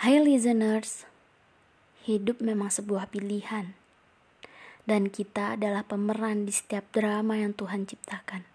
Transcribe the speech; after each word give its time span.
Hai 0.00 0.16
listeners, 0.16 1.04
hidup 2.08 2.40
memang 2.40 2.72
sebuah 2.72 3.12
pilihan, 3.12 3.76
dan 4.88 5.12
kita 5.12 5.60
adalah 5.60 5.84
pemeran 5.84 6.48
di 6.48 6.56
setiap 6.56 6.88
drama 6.88 7.36
yang 7.36 7.52
Tuhan 7.52 7.84
ciptakan. 7.84 8.48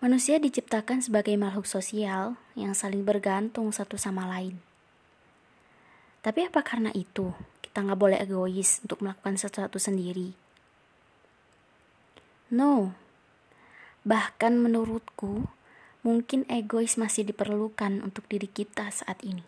Manusia 0.00 0.40
diciptakan 0.40 1.04
sebagai 1.04 1.36
makhluk 1.36 1.68
sosial 1.68 2.40
yang 2.56 2.72
saling 2.72 3.04
bergantung 3.04 3.68
satu 3.68 4.00
sama 4.00 4.24
lain. 4.24 4.64
Tapi 6.24 6.48
apa 6.48 6.64
karena 6.64 6.88
itu 6.96 7.36
kita 7.60 7.84
nggak 7.84 8.00
boleh 8.00 8.24
egois 8.24 8.80
untuk 8.80 9.04
melakukan 9.04 9.36
sesuatu 9.36 9.76
sendiri? 9.76 10.32
No, 12.48 12.96
bahkan 14.08 14.56
menurutku 14.56 15.44
mungkin 16.04 16.44
egois 16.52 17.00
masih 17.00 17.24
diperlukan 17.24 18.04
untuk 18.04 18.28
diri 18.28 18.46
kita 18.46 18.92
saat 18.92 19.24
ini. 19.24 19.42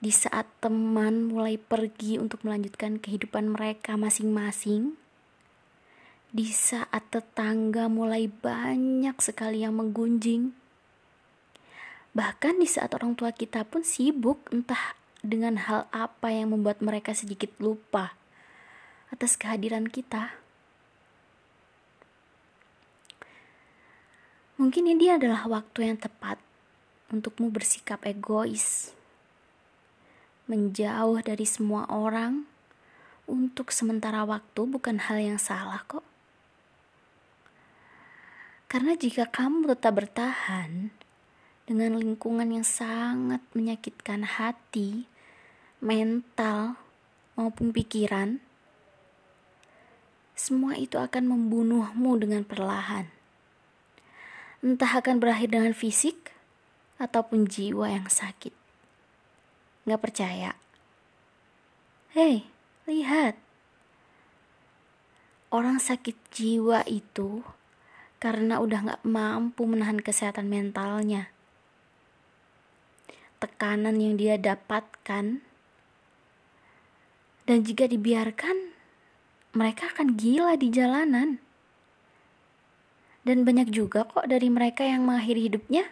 Di 0.00 0.12
saat 0.12 0.48
teman 0.64 1.28
mulai 1.28 1.60
pergi 1.60 2.16
untuk 2.16 2.44
melanjutkan 2.44 2.96
kehidupan 3.00 3.52
mereka 3.52 4.00
masing-masing, 4.00 4.96
di 6.32 6.48
saat 6.52 7.04
tetangga 7.12 7.88
mulai 7.88 8.28
banyak 8.28 9.16
sekali 9.20 9.64
yang 9.64 9.76
menggunjing, 9.76 10.52
bahkan 12.12 12.60
di 12.60 12.68
saat 12.68 12.92
orang 12.96 13.16
tua 13.16 13.32
kita 13.32 13.64
pun 13.64 13.84
sibuk 13.84 14.40
entah 14.52 14.96
dengan 15.24 15.56
hal 15.60 15.88
apa 15.92 16.32
yang 16.32 16.52
membuat 16.52 16.84
mereka 16.84 17.12
sedikit 17.16 17.52
lupa 17.60 18.16
atas 19.08 19.36
kehadiran 19.40 19.88
kita. 19.88 20.45
Mungkin 24.56 24.88
ini 24.88 25.12
adalah 25.12 25.44
waktu 25.44 25.92
yang 25.92 26.00
tepat 26.00 26.40
untukmu 27.12 27.52
bersikap 27.52 28.00
egois, 28.08 28.96
menjauh 30.48 31.20
dari 31.20 31.44
semua 31.44 31.84
orang 31.92 32.48
untuk 33.28 33.68
sementara 33.68 34.24
waktu 34.24 34.64
bukan 34.64 34.96
hal 34.96 35.20
yang 35.20 35.36
salah 35.36 35.84
kok. 35.84 36.00
Karena 38.64 38.96
jika 38.96 39.28
kamu 39.28 39.76
tetap 39.76 39.92
bertahan 39.92 40.88
dengan 41.68 42.00
lingkungan 42.00 42.48
yang 42.48 42.64
sangat 42.64 43.44
menyakitkan 43.52 44.24
hati, 44.24 45.04
mental, 45.84 46.80
maupun 47.36 47.76
pikiran, 47.76 48.40
semua 50.32 50.80
itu 50.80 50.96
akan 50.96 51.28
membunuhmu 51.28 52.16
dengan 52.16 52.40
perlahan 52.40 53.15
entah 54.66 54.98
akan 54.98 55.22
berakhir 55.22 55.54
dengan 55.54 55.70
fisik 55.70 56.34
ataupun 56.98 57.46
jiwa 57.46 57.86
yang 57.86 58.10
sakit. 58.10 58.50
Gak 59.86 60.02
percaya? 60.02 60.58
Hei, 62.10 62.50
lihat. 62.90 63.38
Orang 65.54 65.78
sakit 65.78 66.18
jiwa 66.34 66.82
itu 66.90 67.46
karena 68.18 68.58
udah 68.58 68.80
gak 68.90 69.02
mampu 69.06 69.70
menahan 69.70 70.02
kesehatan 70.02 70.50
mentalnya. 70.50 71.30
Tekanan 73.38 74.02
yang 74.02 74.18
dia 74.18 74.34
dapatkan 74.34 75.46
dan 77.46 77.58
jika 77.62 77.86
dibiarkan 77.86 78.74
mereka 79.54 79.94
akan 79.94 80.18
gila 80.18 80.58
di 80.58 80.74
jalanan. 80.74 81.45
Dan 83.26 83.42
banyak 83.42 83.74
juga 83.74 84.06
kok 84.06 84.30
dari 84.30 84.46
mereka 84.46 84.86
yang 84.86 85.02
mengakhiri 85.02 85.50
hidupnya. 85.50 85.82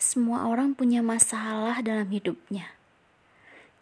Semua 0.00 0.48
orang 0.48 0.72
punya 0.72 1.04
masalah 1.04 1.84
dalam 1.84 2.08
hidupnya. 2.08 2.72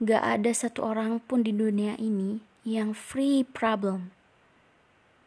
Gak 0.02 0.18
ada 0.18 0.50
satu 0.50 0.82
orang 0.82 1.22
pun 1.22 1.46
di 1.46 1.54
dunia 1.54 1.94
ini 2.02 2.42
yang 2.66 2.90
free 2.90 3.46
problem. 3.46 4.10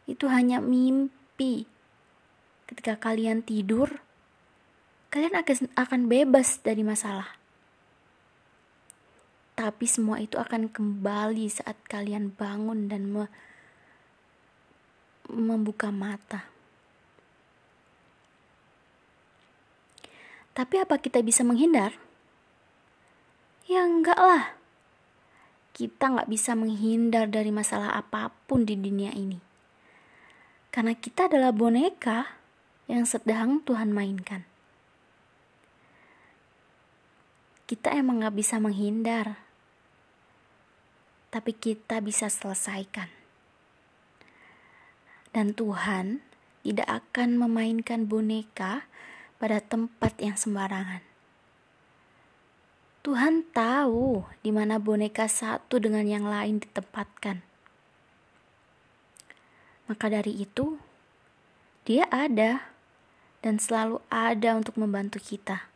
Itu 0.04 0.28
hanya 0.28 0.60
mimpi. 0.60 1.64
Ketika 2.68 3.00
kalian 3.00 3.40
tidur, 3.40 4.04
kalian 5.08 5.40
akan, 5.74 6.00
bebas 6.12 6.60
dari 6.60 6.84
masalah. 6.84 7.40
Tapi 9.56 9.88
semua 9.88 10.20
itu 10.20 10.36
akan 10.36 10.68
kembali 10.68 11.48
saat 11.48 11.80
kalian 11.88 12.36
bangun 12.36 12.92
dan 12.92 13.08
me 13.08 13.32
membuka 15.30 15.94
mata. 15.94 16.50
Tapi 20.50 20.82
apa 20.82 20.98
kita 20.98 21.22
bisa 21.22 21.46
menghindar? 21.46 21.94
Ya 23.70 23.86
enggak 23.86 24.18
lah. 24.18 24.58
Kita 25.70 26.10
nggak 26.10 26.28
bisa 26.28 26.58
menghindar 26.58 27.30
dari 27.30 27.54
masalah 27.54 27.94
apa 27.94 28.34
pun 28.50 28.66
di 28.66 28.74
dunia 28.74 29.14
ini. 29.14 29.38
Karena 30.74 30.92
kita 30.98 31.30
adalah 31.30 31.54
boneka 31.54 32.34
yang 32.90 33.06
sedang 33.06 33.62
Tuhan 33.62 33.94
mainkan. 33.94 34.42
Kita 37.70 37.94
emang 37.94 38.18
nggak 38.18 38.34
bisa 38.34 38.58
menghindar, 38.58 39.38
tapi 41.30 41.54
kita 41.54 42.02
bisa 42.02 42.26
selesaikan 42.26 43.19
dan 45.30 45.54
Tuhan 45.54 46.24
tidak 46.66 46.88
akan 46.88 47.40
memainkan 47.40 48.04
boneka 48.04 48.84
pada 49.40 49.62
tempat 49.62 50.18
yang 50.20 50.36
sembarangan. 50.36 51.00
Tuhan 53.00 53.48
tahu 53.56 54.28
di 54.44 54.52
mana 54.52 54.76
boneka 54.76 55.24
satu 55.24 55.80
dengan 55.80 56.04
yang 56.04 56.28
lain 56.28 56.60
ditempatkan. 56.60 57.40
Maka 59.88 60.06
dari 60.12 60.36
itu, 60.36 60.76
Dia 61.88 62.04
ada 62.12 62.70
dan 63.40 63.56
selalu 63.56 64.04
ada 64.12 64.54
untuk 64.54 64.76
membantu 64.76 65.16
kita. 65.16 65.66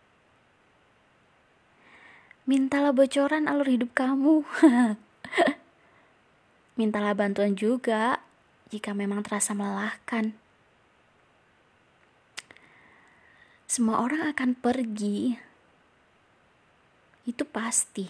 Mintalah 2.44 2.92
bocoran 2.92 3.48
alur 3.48 3.65
hidup 3.65 3.97
kamu. 3.97 4.44
Mintalah 6.78 7.16
bantuan 7.16 7.56
juga 7.56 8.21
jika 8.69 8.97
memang 8.97 9.21
terasa 9.25 9.53
melelahkan. 9.53 10.37
Semua 13.65 14.05
orang 14.05 14.31
akan 14.31 14.55
pergi, 14.55 15.35
itu 17.25 17.45
pasti. 17.49 18.07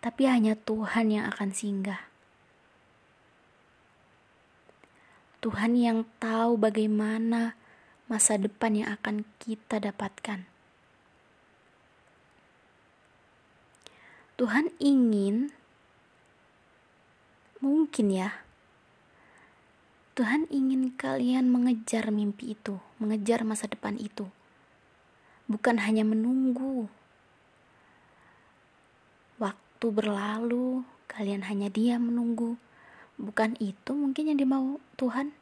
Tapi 0.00 0.22
hanya 0.26 0.58
Tuhan 0.58 1.12
yang 1.12 1.24
akan 1.30 1.50
singgah. 1.54 2.02
Tuhan 5.40 5.72
yang 5.72 6.04
tahu 6.20 6.60
bagaimana 6.60 7.56
masa 8.10 8.36
depan 8.36 8.76
yang 8.76 8.88
akan 9.00 9.24
kita 9.40 9.80
dapatkan. 9.80 10.44
Tuhan 14.36 14.72
ingin, 14.80 15.52
mungkin 17.64 18.06
ya, 18.12 18.44
Tuhan 20.20 20.44
ingin 20.52 20.92
kalian 21.00 21.48
mengejar 21.48 22.12
mimpi 22.12 22.52
itu, 22.52 22.76
mengejar 23.00 23.40
masa 23.40 23.64
depan 23.72 23.96
itu, 23.96 24.28
bukan 25.48 25.80
hanya 25.80 26.04
menunggu. 26.04 26.92
Waktu 29.40 29.86
berlalu, 29.88 30.84
kalian 31.08 31.48
hanya 31.48 31.72
diam 31.72 32.12
menunggu, 32.12 32.60
bukan 33.16 33.56
itu 33.64 33.96
mungkin 33.96 34.28
yang 34.28 34.36
dimau 34.44 34.76
Tuhan. 35.00 35.32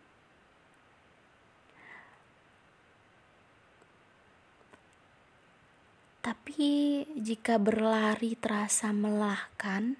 Tapi 6.22 7.02
jika 7.18 7.58
berlari 7.58 8.38
terasa 8.38 8.94
melelahkan, 8.94 9.98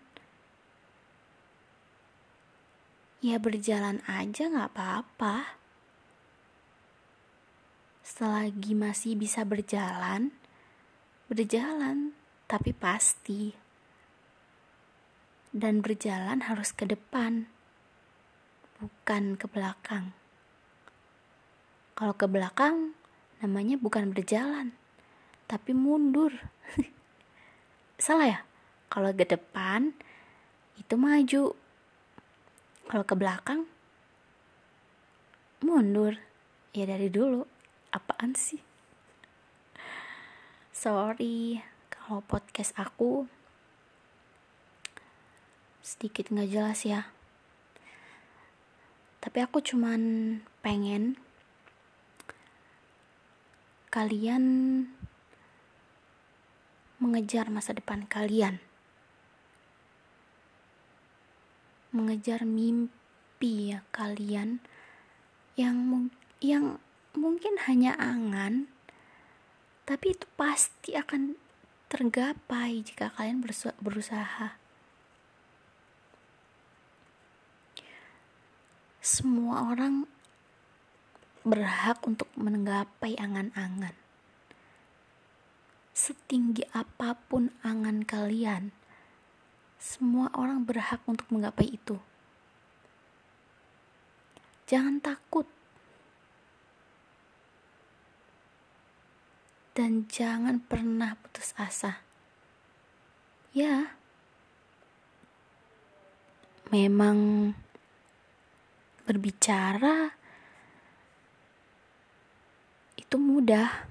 ya 3.19 3.37
berjalan 3.43 3.99
aja 4.07 4.47
gak 4.47 4.71
apa-apa. 4.75 5.59
Selagi 8.07 8.73
masih 8.73 9.19
bisa 9.19 9.43
berjalan, 9.45 10.33
berjalan, 11.29 12.15
tapi 12.47 12.71
pasti. 12.73 13.53
Dan 15.51 15.83
berjalan 15.83 16.47
harus 16.47 16.71
ke 16.73 16.87
depan, 16.87 17.51
bukan 18.79 19.35
ke 19.35 19.47
belakang. 19.51 20.15
Kalau 21.99 22.15
ke 22.15 22.31
belakang, 22.31 22.95
namanya 23.43 23.75
bukan 23.77 24.15
berjalan, 24.15 24.73
tapi 25.51 25.75
mundur. 25.75 26.31
Salah 27.99 28.29
ya? 28.31 28.41
Kalau 28.89 29.11
ke 29.13 29.27
depan, 29.27 29.93
itu 30.79 30.95
maju 30.95 31.59
kalau 32.89 33.05
ke 33.05 33.13
belakang 33.13 33.69
mundur. 35.61 36.17
Ya 36.73 36.89
dari 36.89 37.13
dulu. 37.13 37.45
Apaan 37.93 38.33
sih? 38.33 38.61
Sorry. 40.73 41.61
Kalau 41.93 42.25
podcast 42.25 42.73
aku 42.81 43.29
sedikit 45.85 46.33
nggak 46.33 46.49
jelas 46.49 46.81
ya. 46.89 47.13
Tapi 49.21 49.39
aku 49.45 49.61
cuman 49.61 50.01
pengen 50.65 51.21
kalian 53.93 54.45
mengejar 56.97 57.53
masa 57.53 57.77
depan 57.77 58.09
kalian 58.09 58.61
mengejar 61.95 62.45
mimpi 62.45 63.73
ya 63.73 63.85
kalian 63.95 64.61
yang 65.59 66.09
yang 66.39 66.79
mungkin 67.19 67.59
hanya 67.67 67.99
angan 67.99 68.71
tapi 69.89 70.13
itu 70.13 70.29
pasti 70.37 70.93
akan 70.93 71.41
tergapai 71.89 72.85
jika 72.85 73.09
kalian 73.17 73.41
berusaha. 73.81 74.61
Semua 79.01 79.73
orang 79.73 80.05
berhak 81.49 82.05
untuk 82.05 82.29
menggapai 82.37 83.17
angan-angan. 83.17 83.97
Setinggi 85.97 86.69
apa 86.77 87.17
pun 87.17 87.49
angan 87.65 88.05
kalian, 88.05 88.77
semua 89.79 90.27
orang 90.35 90.67
berhak 90.67 90.99
untuk 91.07 91.31
menggapai 91.31 91.79
itu. 91.79 91.97
Jangan 94.69 95.01
takut 95.01 95.49
dan 99.79 100.11
jangan 100.11 100.59
pernah 100.59 101.15
putus 101.15 101.55
asa. 101.55 102.03
Ya, 103.55 103.95
memang 106.69 107.55
berbicara 109.09 110.13
itu 112.99 113.17
mudah, 113.17 113.89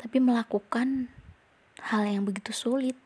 tapi 0.00 0.22
melakukan 0.22 1.12
hal 1.84 2.08
yang 2.08 2.24
begitu 2.24 2.54
sulit. 2.54 3.03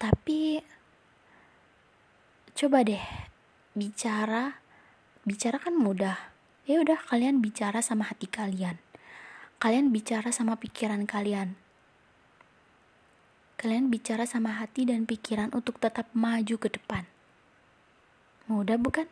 Tapi 0.00 0.64
coba 2.56 2.80
deh 2.80 3.04
bicara, 3.76 4.64
bicara 5.28 5.60
kan 5.60 5.76
mudah. 5.76 6.16
Ya 6.64 6.80
udah 6.80 6.96
kalian 6.96 7.44
bicara 7.44 7.84
sama 7.84 8.08
hati 8.08 8.24
kalian. 8.24 8.80
Kalian 9.60 9.92
bicara 9.92 10.32
sama 10.32 10.56
pikiran 10.56 11.04
kalian. 11.04 11.52
Kalian 13.60 13.92
bicara 13.92 14.24
sama 14.24 14.56
hati 14.56 14.88
dan 14.88 15.04
pikiran 15.04 15.52
untuk 15.52 15.76
tetap 15.76 16.08
maju 16.16 16.56
ke 16.56 16.68
depan. 16.72 17.04
Mudah 18.48 18.80
bukan? 18.80 19.04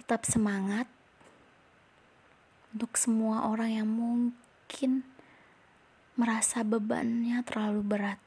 Tetap 0.00 0.24
semangat 0.24 0.93
untuk 2.74 2.98
semua 2.98 3.46
orang 3.46 3.70
yang 3.70 3.88
mungkin 3.88 5.06
merasa 6.18 6.66
bebannya 6.66 7.38
terlalu 7.46 7.80
berat 7.86 8.18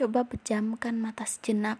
Coba 0.00 0.24
pejamkan 0.24 0.96
mata 0.96 1.28
sejenak. 1.28 1.76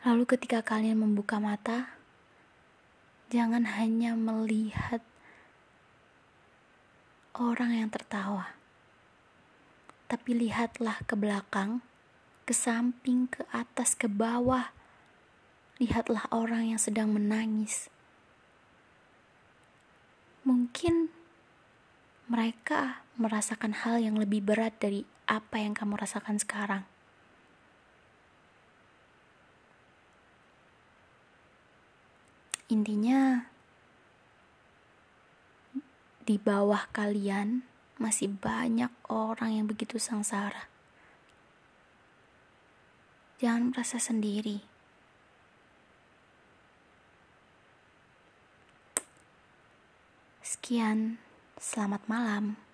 Lalu 0.00 0.24
ketika 0.24 0.64
kalian 0.64 1.04
membuka 1.04 1.36
mata, 1.36 1.92
jangan 3.28 3.68
hanya 3.68 4.16
melihat 4.16 5.04
orang 7.36 7.76
yang 7.76 7.92
tertawa. 7.92 8.56
Tapi 10.08 10.30
lihatlah 10.40 11.04
ke 11.04 11.12
belakang, 11.12 11.84
ke 12.48 12.56
samping, 12.56 13.28
ke 13.28 13.44
atas, 13.52 13.92
ke 13.92 14.08
bawah. 14.08 14.72
Lihatlah 15.76 16.24
orang 16.32 16.72
yang 16.72 16.80
sedang 16.80 17.12
menangis. 17.12 17.92
Mungkin 20.48 21.12
mereka 22.32 23.04
merasakan 23.20 23.84
hal 23.84 24.00
yang 24.00 24.16
lebih 24.16 24.40
berat 24.40 24.80
dari 24.80 25.04
apa 25.28 25.60
yang 25.60 25.76
kamu 25.76 26.00
rasakan 26.00 26.40
sekarang. 26.40 26.88
Intinya, 32.72 33.44
di 36.24 36.36
bawah 36.40 36.88
kalian 36.96 37.64
masih 38.00 38.32
banyak 38.32 38.92
orang 39.12 39.56
yang 39.60 39.66
begitu 39.68 40.00
sengsara. 40.00 40.77
Jangan 43.38 43.70
merasa 43.70 44.02
sendiri. 44.02 44.58
Sekian. 50.42 51.22
Selamat 51.54 52.02
malam. 52.10 52.67